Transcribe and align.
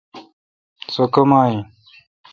سوکما 0.93 1.41
این۔ 1.49 1.59